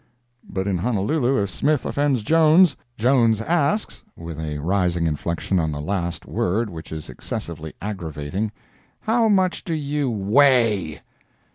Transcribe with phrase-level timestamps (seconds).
[0.49, 5.79] But in Honolulu, if Smith offends Jones, Jones asks (with a rising inflection on the
[5.79, 8.51] last word, which is excessively aggravating,)
[9.01, 11.01] "How much do you weigh?"